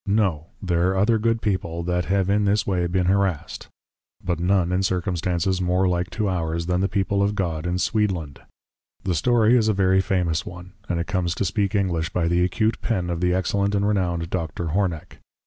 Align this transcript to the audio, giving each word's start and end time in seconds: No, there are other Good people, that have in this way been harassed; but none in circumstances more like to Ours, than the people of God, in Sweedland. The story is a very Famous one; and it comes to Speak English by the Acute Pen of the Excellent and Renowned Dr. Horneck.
No, 0.07 0.47
there 0.63 0.87
are 0.89 0.97
other 0.97 1.19
Good 1.19 1.43
people, 1.43 1.83
that 1.83 2.05
have 2.05 2.27
in 2.27 2.45
this 2.45 2.65
way 2.65 2.87
been 2.87 3.05
harassed; 3.05 3.67
but 4.25 4.39
none 4.39 4.71
in 4.71 4.81
circumstances 4.81 5.61
more 5.61 5.87
like 5.87 6.09
to 6.09 6.27
Ours, 6.27 6.65
than 6.65 6.81
the 6.81 6.89
people 6.89 7.21
of 7.21 7.35
God, 7.35 7.67
in 7.67 7.75
Sweedland. 7.77 8.39
The 9.03 9.13
story 9.13 9.55
is 9.55 9.67
a 9.67 9.73
very 9.75 10.01
Famous 10.01 10.43
one; 10.43 10.73
and 10.89 10.99
it 10.99 11.05
comes 11.05 11.35
to 11.35 11.45
Speak 11.45 11.75
English 11.75 12.09
by 12.09 12.27
the 12.27 12.43
Acute 12.43 12.81
Pen 12.81 13.11
of 13.11 13.21
the 13.21 13.35
Excellent 13.35 13.75
and 13.75 13.87
Renowned 13.87 14.31
Dr. 14.31 14.69
Horneck. 14.69 15.19